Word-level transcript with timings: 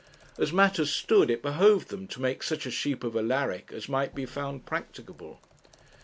As 0.39 0.51
matters 0.51 0.89
stood 0.89 1.29
it 1.29 1.43
behoved 1.43 1.89
them 1.89 2.07
to 2.07 2.19
make 2.21 2.41
such 2.41 2.65
a 2.65 2.71
sheep 2.71 3.03
of 3.03 3.15
Alaric 3.15 3.69
as 3.71 3.87
might 3.87 4.15
be 4.15 4.25
found 4.25 4.65
practicable. 4.65 5.39